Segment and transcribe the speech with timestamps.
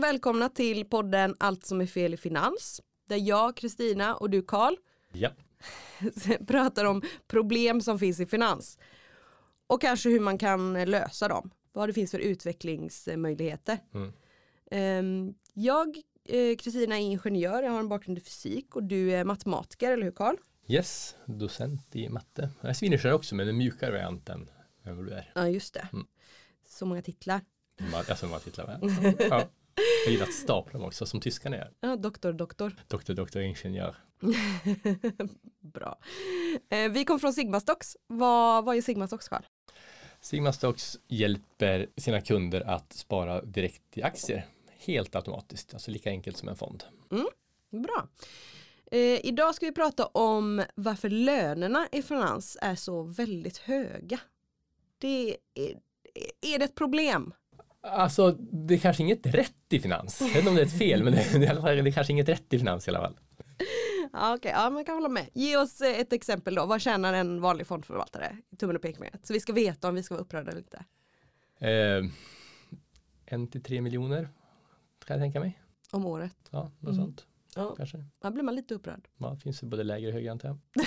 [0.00, 2.80] Välkomna till podden Allt som är fel i finans.
[3.08, 4.74] Där jag, Kristina och du Karl
[5.12, 5.30] Ja.
[6.46, 8.78] pratar om problem som finns i finans.
[9.66, 11.50] Och kanske hur man kan lösa dem.
[11.72, 13.78] Vad det finns för utvecklingsmöjligheter.
[13.94, 14.12] Mm.
[14.70, 19.24] Ehm, Jag, eh, Kristina, är ingenjör, jag har en bakgrund i fysik och du är
[19.24, 20.36] matematiker, eller hur Karl?
[20.66, 22.50] Yes, docent i matte.
[22.60, 24.50] Jag är civilingenjör också men en mjukare variant än
[24.82, 25.32] vad du är.
[25.34, 25.88] Ja, just det.
[25.92, 26.06] Mm.
[26.68, 27.40] Så många titlar.
[27.94, 28.80] Alltså vad titlar.
[29.30, 29.48] Ja.
[30.04, 31.72] Jag gillar att stapla dem också som tyskarna är.
[31.80, 32.72] Ja, doktor, doktor.
[32.88, 33.96] Doktor, doktor, ingenjör.
[35.60, 35.98] Bra.
[36.70, 37.96] Eh, vi kom från Sigmastox.
[38.06, 39.42] Vad, vad är Sigmastox, Karl?
[40.20, 44.46] Sigma Stocks hjälper sina kunder att spara direkt i aktier.
[44.78, 46.84] Helt automatiskt, alltså lika enkelt som en fond.
[47.70, 48.08] Bra.
[48.90, 54.20] Eh, idag ska vi prata om varför lönerna i finans är så väldigt höga.
[54.98, 55.78] Det är,
[56.40, 57.34] är det ett problem?
[57.80, 60.20] Alltså, det är kanske inget rätt i finans.
[60.20, 61.90] Jag vet inte om det är ett fel, men det är, i alla fall, det
[61.90, 63.18] är kanske inget rätt i finans i alla fall.
[64.12, 65.26] Ja, Okej, ja, man kan hålla med.
[65.34, 66.66] Ge oss eh, ett exempel då.
[66.66, 68.36] Vad tjänar en vanlig fondförvaltare?
[68.58, 69.26] Tummen och pekfingret.
[69.26, 70.84] Så vi ska veta om vi ska vara upprörda eller inte.
[71.66, 72.10] Eh,
[73.26, 74.28] en till tre miljoner,
[75.06, 75.60] kan jag tänka mig.
[75.90, 76.36] Om året.
[76.50, 76.94] Ja, något Mm.
[77.04, 78.04] sånt Ja, kanske.
[78.22, 79.08] då blir man lite upprörd.
[79.18, 80.58] Ja, det finns ju både lägre och högre antar jag.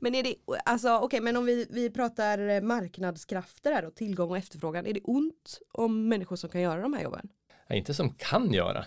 [0.00, 4.36] Men är det, alltså okej, men om vi, vi pratar marknadskrafter här då, tillgång och
[4.36, 4.86] efterfrågan.
[4.86, 7.28] Är det ont om människor som kan göra de här jobben?
[7.66, 8.84] Ja, inte som kan göra.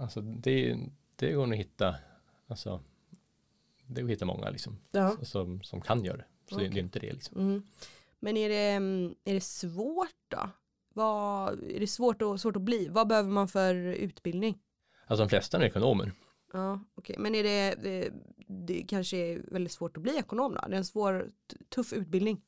[0.00, 0.76] Alltså det,
[1.16, 1.94] det går nog att hitta,
[2.46, 2.82] alltså,
[3.86, 5.16] det går att hitta många liksom, Ja.
[5.22, 6.26] som, som kan göra det.
[6.48, 6.68] Så Okej.
[6.68, 7.40] det är inte det liksom.
[7.40, 7.62] Mm.
[8.20, 8.56] Men är det,
[9.30, 10.50] är det svårt då?
[10.94, 12.88] Vad, är det svårt, och, svårt att bli?
[12.88, 14.58] Vad behöver man för utbildning?
[15.06, 16.12] Alltså de flesta är ekonomer.
[16.56, 17.16] Ja, okej.
[17.18, 18.10] Men är det, det,
[18.46, 20.68] det kanske är väldigt svårt att bli ekonom då?
[20.68, 21.30] Det är en svår,
[21.68, 22.40] tuff utbildning.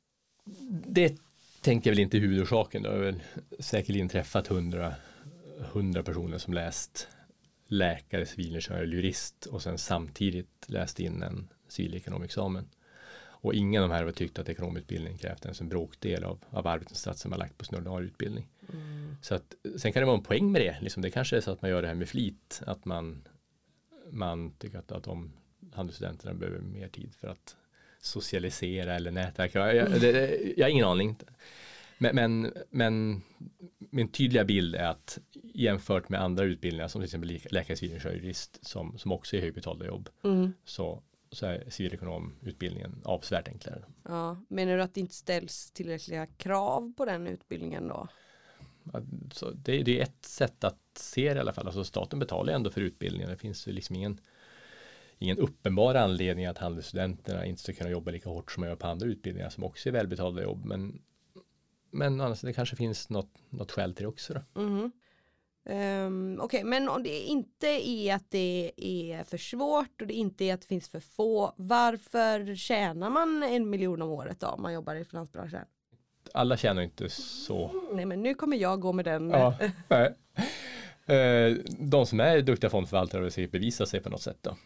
[0.86, 1.16] Det
[1.60, 2.82] tänker jag väl inte huvudorsaken.
[2.82, 3.22] Det har väl
[3.58, 4.94] säkerligen träffat hundra,
[5.72, 7.08] hundra personer som läst
[7.66, 12.68] läkare, civilingenjör eller jurist och sen samtidigt läst in en civilekonomexamen.
[13.40, 16.66] Och ingen av de här har tyckt att ekonomutbildning krävt ens en bråkdel av, av
[16.66, 18.48] arbetsinsatsen man lagt på sin ordinarie utbildning.
[19.22, 20.76] Så att, sen kan det vara en poäng med det.
[20.80, 22.62] Liksom, det kanske är så att man gör det här med flit.
[22.66, 23.28] Att man,
[24.10, 25.32] man tycker att, att de
[25.72, 27.56] handelsstudenterna behöver mer tid för att
[28.00, 29.74] socialisera eller nätverka.
[29.74, 31.16] Jag, det, jag har ingen aning.
[31.98, 33.22] Men, men, men
[33.78, 35.18] min tydliga bild är att
[35.54, 39.86] jämfört med andra utbildningar som till exempel läkare, civilingenjör, jurist som, som också är högbetalda
[39.86, 40.52] jobb Mm.
[40.64, 41.02] så,
[41.32, 43.84] så är civilekonomutbildningen avsevärt enklare.
[44.04, 48.08] Ja, menar du att det inte ställs tillräckliga krav på den utbildningen då?
[49.32, 51.66] Så det, det är ett sätt att se det i alla fall.
[51.66, 53.30] Alltså staten betalar ändå för utbildningen.
[53.30, 54.20] Det finns ju liksom ingen,
[55.18, 58.86] ingen uppenbar anledning att handelsstudenterna inte ska kunna jobba lika hårt som man gör på
[58.86, 60.64] andra utbildningar som också är välbetalda jobb.
[60.64, 61.02] Men,
[61.90, 64.34] men annars, det kanske finns något, något skäl till det också.
[64.34, 64.60] Då.
[64.60, 64.92] Mm.
[65.68, 70.44] Um, Okej, men om det inte är att det är för svårt och det inte
[70.44, 74.62] är att det finns för få, varför tjänar man en miljon om året då om
[74.62, 75.64] man jobbar i finansbranschen?
[76.34, 77.70] Alla tjänar inte så.
[77.92, 79.30] Nej men nu kommer jag gå med den.
[79.30, 79.54] Ja,
[79.88, 80.14] nej.
[81.06, 84.38] Eh, De som är duktiga fondförvaltare har säkert bevisat sig på något sätt.
[84.40, 84.56] Då.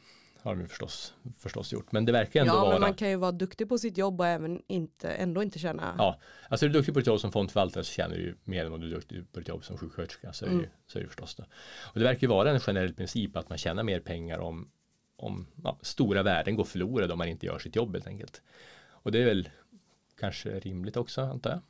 [0.42, 1.92] Har de förstås, förstås gjort.
[1.92, 4.20] Men det verkar ändå Ja vara men man kan ju vara duktig på sitt jobb
[4.20, 5.94] och även inte, ändå inte tjäna.
[5.98, 6.18] Ja,
[6.48, 8.72] alltså är du duktig på ett jobb som fondförvaltare så tjänar du ju mer än
[8.72, 10.32] om du är duktig på ett jobb som sjuksköterska.
[10.32, 11.44] Så är, det, ju, så är det förstås då.
[11.92, 14.68] Och det verkar ju vara en generell princip att man tjänar mer pengar om,
[15.16, 18.42] om ja, stora värden går förlorade om man inte gör sitt jobb helt enkelt.
[18.90, 19.48] Och det är väl
[20.22, 21.60] kanske rimligt också antar jag.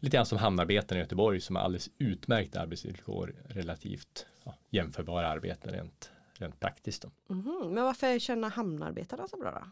[0.00, 5.72] Lite grann som hamnarbetarna i Göteborg som har alldeles utmärkta arbetsvillkor relativt ja, jämförbara arbeten
[5.72, 7.04] rent, rent praktiskt.
[7.26, 9.70] Mhm, Men varför tjänar hamnarbetarna så bra då?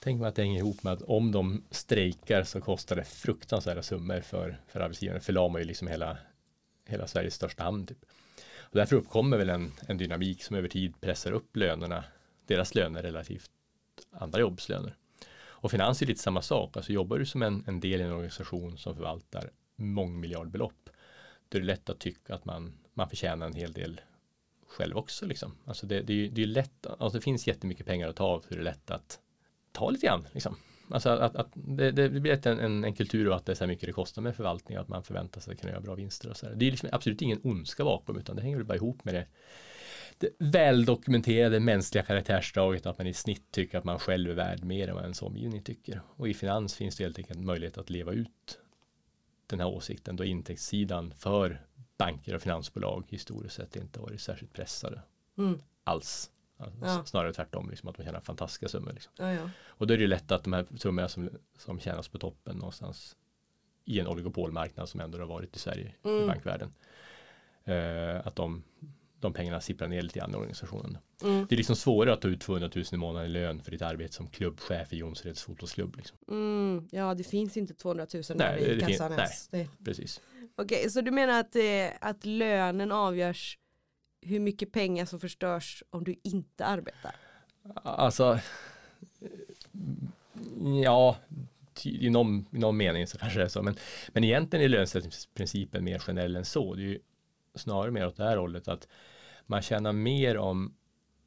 [0.00, 3.82] Tänk mig att det hänger ihop med att om de strejkar så kostar det fruktansvärda
[3.82, 5.20] summor för, för arbetsgivaren.
[5.20, 6.18] Förlamar ju liksom hela,
[6.84, 7.86] hela Sveriges största hamn.
[7.86, 8.04] Typ.
[8.58, 12.04] Och därför uppkommer väl en, en dynamik som över tid pressar upp lönerna,
[12.46, 13.50] deras löner relativt
[14.10, 14.96] andra jobbslöner.
[15.66, 16.76] Och finans är lite samma sak.
[16.76, 20.90] Alltså jobbar du som en, en del i en organisation som förvaltar mångmiljardbelopp,
[21.48, 24.00] då är det lätt att tycka att man, man förtjänar en hel del
[24.66, 25.26] själv också.
[25.26, 25.52] Liksom.
[25.64, 28.40] Alltså det, det, är det är lätt, alltså det finns jättemycket pengar att ta av,
[28.40, 29.20] så det är lätt att
[29.72, 30.26] ta lite grann.
[30.32, 30.56] Liksom.
[30.90, 33.64] Alltså att, att det, det blir en, en, en kultur av att det är så
[33.64, 35.94] här mycket det kostar med förvaltning och att man förväntar sig att kunna göra bra
[35.94, 36.54] vinster och så här.
[36.54, 39.26] Det är liksom absolut ingen ondska bakom utan det hänger väl bara ihop med det
[40.38, 44.94] väldokumenterade mänskliga karaktärsdraget att man i snitt tycker att man själv är värd mer än
[44.94, 46.00] vad ens omgivning tycker.
[46.06, 48.58] Och i finans finns det helt enkelt möjlighet att leva ut
[49.46, 51.60] den här åsikten då intäktssidan för
[51.98, 55.02] banker och finansbolag historiskt sett inte varit särskilt pressade
[55.38, 55.62] mm.
[55.84, 56.30] alls.
[56.58, 57.04] Alltså, ja.
[57.04, 58.92] Snarare tvärtom, liksom, att man tjänar fantastiska summor.
[58.92, 59.12] Liksom.
[59.16, 59.50] Ja, ja.
[59.66, 63.16] Och då är det lätt att de här summorna som, som tjänas på toppen någonstans
[63.84, 66.22] i en oligopolmarknad som ändå har varit i Sverige mm.
[66.22, 66.74] i bankvärlden.
[67.64, 68.62] Eh, att de,
[69.26, 70.98] de pengarna sipprar ner lite grann i organisationen.
[71.22, 71.46] Mm.
[71.48, 73.82] Det är liksom svårare att ta ut 200 000 i månaden i lön för ditt
[73.82, 75.96] arbete som klubbchef i Jonsereds fotbollsklubb.
[75.96, 76.18] Liksom.
[76.28, 76.88] Mm.
[76.90, 79.52] Ja, det finns inte 200 000 nej, i kassan ens.
[79.52, 80.20] Nej, precis.
[80.56, 83.58] Okej, okay, så du menar att, eh, att lönen avgörs
[84.20, 87.14] hur mycket pengar som förstörs om du inte arbetar?
[87.82, 88.38] Alltså,
[90.84, 91.16] ja,
[91.84, 93.62] i någon, i någon mening så kanske det är så.
[93.62, 93.76] Men,
[94.12, 96.74] men egentligen är lönesättningsprincipen mer generell än så.
[96.74, 96.98] Det är ju
[97.54, 98.88] snarare mer åt det här hållet att
[99.46, 100.74] man tjänar mer om,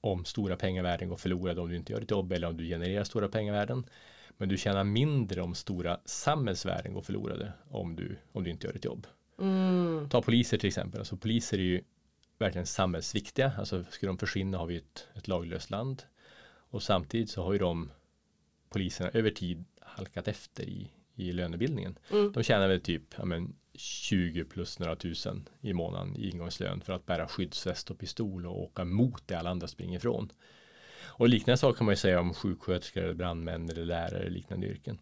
[0.01, 3.03] om stora pengavärden går förlorade om du inte gör ditt jobb eller om du genererar
[3.03, 3.85] stora pengavärden.
[4.37, 8.73] Men du tjänar mindre om stora samhällsvärden går förlorade om du, om du inte gör
[8.73, 9.07] ditt jobb.
[9.39, 10.09] Mm.
[10.09, 10.99] Ta poliser till exempel.
[10.99, 11.81] Alltså poliser är ju
[12.37, 13.51] verkligen samhällsviktiga.
[13.57, 16.03] Alltså skulle de försvinna har vi ett, ett laglöst land.
[16.71, 17.91] Och samtidigt så har ju de
[18.69, 21.99] poliserna över tid halkat efter i, i lönebildningen.
[22.11, 22.31] Mm.
[22.31, 26.93] De tjänar väl typ ja, men, 20 plus några tusen i månaden i ingångslön för
[26.93, 30.31] att bära skyddsväst och pistol och åka mot det alla andra springer ifrån.
[31.03, 34.99] Och liknande saker kan man ju säga om sjuksköterskor, brandmän eller lärare eller liknande yrken.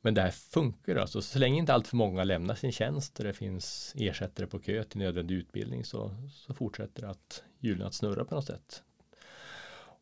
[0.00, 1.22] Men det här funkar alltså.
[1.22, 4.84] Så länge inte allt för många lämnar sin tjänst och det finns ersättare på kö
[4.84, 8.82] till nödvändig utbildning så, så fortsätter att hjulen att snurra på något sätt.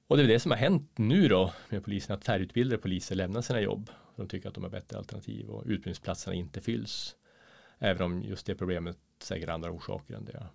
[0.07, 3.43] Och det är det som har hänt nu då med polisen, att färdigutbildade poliser lämnar
[3.43, 3.91] sina jobb.
[4.17, 7.17] De tycker att de har bättre alternativ och utbildningsplatserna inte fylls.
[7.81, 10.47] Även om just det problemet säkert andra orsaker än det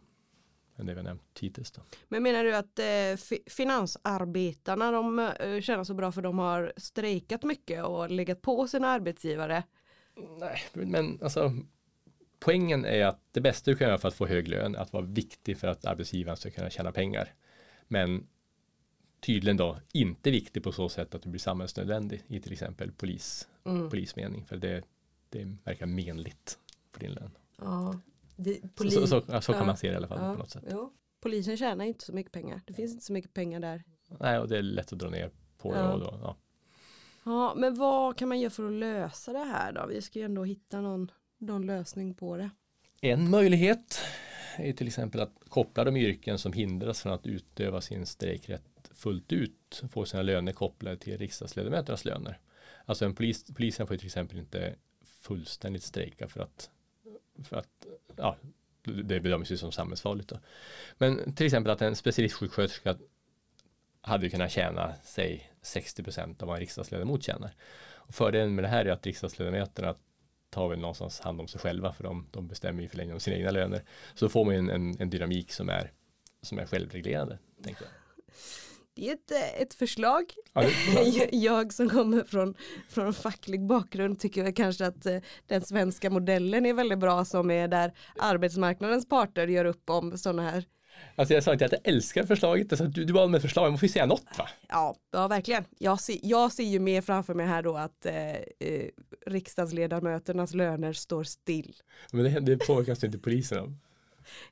[0.77, 1.71] än det vi nämnt hittills.
[1.71, 1.81] Då.
[2.07, 7.43] Men menar du att eh, finansarbetarna de eh, känner så bra för de har strejkat
[7.43, 9.63] mycket och legat på sina arbetsgivare?
[10.39, 11.53] Nej, men alltså
[12.39, 14.93] poängen är att det bästa du kan göra för att få hög lön är att
[14.93, 17.33] vara viktig för att arbetsgivaren ska kunna tjäna pengar.
[17.87, 18.27] Men
[19.19, 23.47] tydligen då inte viktig på så sätt att du blir samhällsnödvändig i till exempel polis,
[23.65, 23.89] mm.
[23.89, 24.45] polismening.
[24.45, 24.83] För det,
[25.29, 26.59] det verkar menligt
[26.95, 27.31] för din lön.
[27.57, 27.99] Ja.
[28.35, 29.65] Det, poli- så, så, så, så, kan ja.
[29.65, 30.31] man se det i alla fall ja.
[30.31, 30.63] på något sätt.
[30.69, 30.91] Ja.
[31.19, 32.61] Polisen tjänar inte så mycket pengar.
[32.65, 33.83] Det finns inte så mycket pengar där.
[34.19, 35.87] Nej, och det är lätt att dra ner på det.
[35.87, 36.37] Och då, ja.
[37.23, 39.85] ja, men vad kan man göra för att lösa det här då?
[39.85, 42.49] Vi ska ju ändå hitta någon, någon lösning på det.
[43.01, 44.01] En möjlighet
[44.57, 49.31] är till exempel att koppla de yrken som hindras från att utöva sin strejkrätt fullt
[49.31, 52.39] ut få sina löner kopplade till riksdagsledamöternas löner.
[52.85, 56.69] Alltså en polis, polisen får till exempel inte fullständigt strejka för att
[57.43, 57.85] för att
[58.15, 58.37] ja,
[58.83, 60.29] det bedöms ju som samhällsfarligt.
[60.29, 60.39] Då.
[60.97, 62.95] Men till exempel att en specialistsjuksköterska
[64.01, 67.55] hade kunnat tjäna sig 60 procent av vad en riksdagsledamot tjänar.
[67.93, 69.95] Och fördelen med det här är att riksdagsledamöterna
[70.49, 73.19] tar väl någonstans hand om sig själva för de, de bestämmer ju för länge om
[73.19, 73.83] sina egna löner.
[74.13, 75.91] Så får man en, en, en dynamik som är,
[76.41, 77.37] som är självreglerande.
[77.63, 77.91] Tänker jag.
[78.95, 80.23] Det är ett, eh, ett förslag.
[80.53, 80.63] Ja,
[81.31, 82.55] jag som kommer från,
[82.89, 87.67] från facklig bakgrund tycker kanske att eh, den svenska modellen är väldigt bra som är
[87.67, 90.65] där arbetsmarknadens parter gör upp om sådana här
[91.15, 93.79] Alltså jag sa inte att jag älskar förslaget, alltså du, du var med förslag, man
[93.79, 94.49] får ju säga något va?
[94.69, 95.63] Ja, ja verkligen.
[95.77, 98.89] Jag ser, jag ser ju mer framför mig här då att eh, eh,
[99.25, 101.75] riksdagsledamöternas löner står still.
[102.11, 103.77] Men det, det påverkas inte polisen av.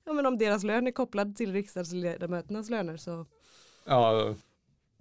[0.06, 3.26] Ja men om deras lön är kopplad till riksdagsledamöternas löner så
[3.86, 4.36] Ja.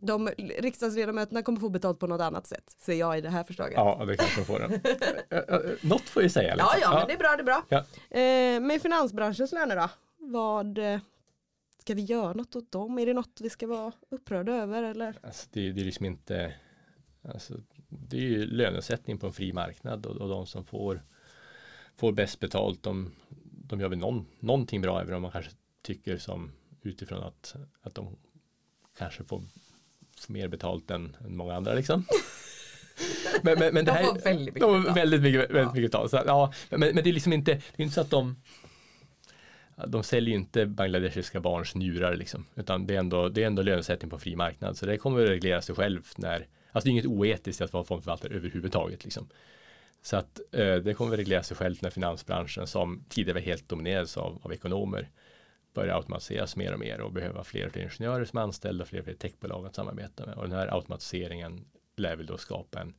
[0.00, 3.74] De riksdagsledamöterna kommer få betalt på något annat sätt, ser jag i det här förslaget.
[3.76, 4.58] Ja, det kanske de får.
[4.58, 5.82] Det.
[5.88, 6.54] något får ju säga.
[6.54, 6.70] Liksom.
[6.72, 7.64] Ja, ja, men det är bra, det är bra.
[7.68, 7.78] Ja.
[8.18, 9.88] Eh, med finansbranschens löner då?
[10.18, 11.00] Vad eh,
[11.78, 12.98] ska vi göra något åt dem?
[12.98, 15.18] Är det något vi ska vara upprörda över eller?
[15.22, 16.54] Alltså, det, det är liksom inte
[17.28, 17.54] alltså,
[17.88, 21.02] det är ju lönesättning på en fri marknad och, och de som får
[21.96, 23.12] får bäst betalt de,
[23.68, 27.94] de gör väl någon, någonting bra även om man kanske tycker som utifrån att, att
[27.94, 28.16] de
[28.98, 29.42] kanske får,
[30.20, 32.04] får mer betalt än, än många andra liksom.
[33.42, 34.96] men, men, men det här, de får väldigt mycket betalt.
[34.96, 35.72] Väldigt mycket, väldigt ja.
[35.72, 36.10] mycket betalt.
[36.10, 38.36] Så, ja, men, men det är liksom inte, det är inte så att de
[39.86, 44.10] de säljer inte bangladeshiska barns njurar liksom, utan det är ändå, det är ändå lönesättning
[44.10, 44.76] på fri marknad.
[44.76, 47.84] Så det kommer att reglera sig själv när, alltså det är inget oetiskt att vara
[47.84, 49.28] fondförvaltare överhuvudtaget liksom.
[50.02, 53.68] Så att eh, det kommer att reglera sig själv när finansbranschen som tidigare var helt
[53.68, 55.08] dominerades av, av ekonomer
[55.74, 58.88] börjar automatiseras mer och mer och behöva fler och fler ingenjörer som är anställda och
[58.88, 60.34] fler och fler techbolag att samarbeta med.
[60.36, 61.64] Och den här automatiseringen
[61.96, 62.94] lär väl då skapa en,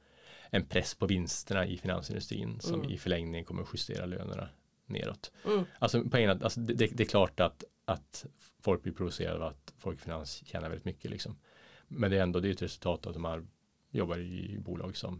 [0.50, 2.92] en press på vinsterna i finansindustrin som Mm.
[2.92, 4.50] i förlängningen kommer att justera lönerna
[4.86, 5.32] neråt.
[5.46, 5.63] Mm.
[5.80, 8.25] Alltså, på ena, alltså det, det är klart att, att
[8.62, 11.12] folk blir provocerade av att folk i finans tjänar väldigt mycket.
[11.12, 11.36] Liksom.
[11.88, 13.44] Men det är ändå det är ett resultat av att de här
[13.92, 15.20] jobbar i bolag som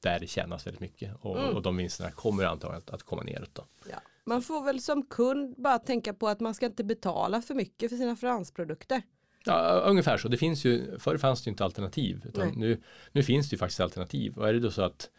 [0.00, 1.56] där det tjänas väldigt mycket och, Mm.
[1.56, 3.54] och de vinsterna kommer antagligen att, att komma neråt.
[3.54, 3.64] Då.
[3.90, 3.96] Ja.
[4.26, 7.90] Man får väl som kund bara tänka på att man ska inte betala för mycket
[7.90, 9.02] för sina finansprodukter.
[9.44, 10.28] Ja, ungefär så.
[10.28, 12.30] Det finns ju, förr fanns det ju inte alternativ.
[12.54, 12.80] Nu,
[13.12, 14.38] nu finns det ju faktiskt alternativ.
[14.38, 15.10] Och är det då så att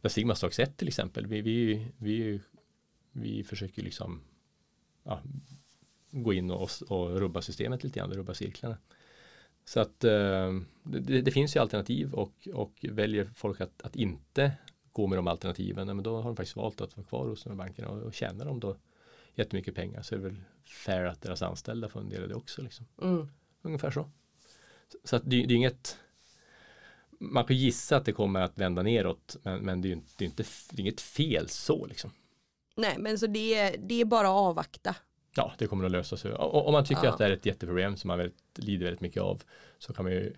[0.00, 2.40] där Sigma Stocks 1 till exempel, vi, vi, vi,
[3.12, 4.20] vi försöker liksom
[5.04, 5.22] ja,
[6.10, 8.78] gå in och, och rubba systemet lite grann, rubba cirklarna.
[9.64, 10.52] Så att eh,
[10.82, 14.52] det, det finns ju alternativ och, och väljer folk att, att inte
[15.00, 17.50] gå med de alternativen, men då har de faktiskt valt att vara kvar hos de
[17.50, 18.76] här bankerna och, och tjänar de då
[19.34, 22.34] jättemycket pengar så är det väl fair att deras anställda får en del av det
[22.34, 22.62] också.
[22.62, 22.86] Liksom.
[23.02, 23.28] Mm.
[23.62, 24.10] Ungefär så.
[24.92, 25.98] Så- Så att det, det är inget
[27.22, 30.10] man kan gissa att det kommer att vända neråt men, men det är ju inte,
[30.18, 32.10] det är inte, det är inget fel så liksom.
[32.76, 34.96] Nej men så det är, det är bara att avvakta.
[35.34, 36.32] Ja, det kommer att lösa sig.
[36.32, 37.10] Om man tycker Ja.
[37.12, 39.42] att det är ett jätteproblem som man väldigt, lider väldigt mycket av
[39.78, 40.34] så kan man ju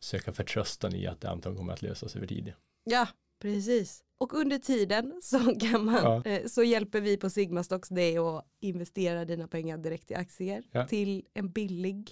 [0.00, 2.52] söka förtröstan i att det antagligen kommer att lösas över tid.
[2.84, 3.08] Ja,
[3.40, 4.02] precis.
[4.18, 6.22] Och under tiden så, kan man, Ja.
[6.24, 10.62] eh, så hjälper vi på Sigma Stocks dig att investera dina pengar direkt i aktier
[10.72, 10.86] Ja.
[10.86, 12.10] till en billig,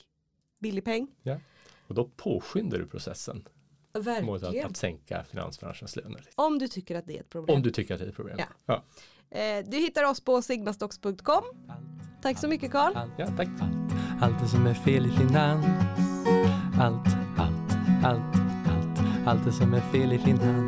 [0.58, 1.08] billig peng.
[1.87, 3.47] Och då påskyndar du processen mot
[3.97, 4.66] att, Verkligen.
[4.66, 6.28] att sänka finansbranschens löner.
[6.35, 7.56] Om du tycker att det är ett problem.
[7.56, 8.37] Om du tycker att det är ett problem.
[8.38, 8.44] Ja.
[8.66, 8.85] Ja,
[9.30, 11.44] Eh, du hittar oss på sigmastocks.com.
[12.23, 12.92] Tack så mycket Karl.
[13.18, 13.49] ja tack.
[14.20, 15.66] Allt det som är fel i finans
[16.80, 17.06] Allt,
[17.38, 17.73] allt,
[18.04, 18.35] allt,
[18.68, 20.67] allt Allt det som är fel i finans